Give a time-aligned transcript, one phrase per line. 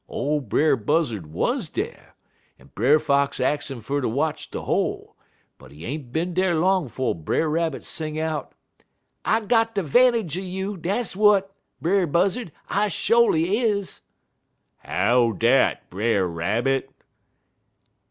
[0.09, 2.15] "Ole Brer Buzzard wuz dar,
[2.57, 5.15] en Brer Fox ax 'im fer ter watch de hole,
[5.59, 8.55] but he ain't bin dar long 'fo' Brer Rabbit sing out:
[9.25, 14.01] "'I got de 'vantage un you, dis whet, Brer Buzzard, I sho'ly is.'
[14.77, 16.89] "'How dat, Brer Rabbit?'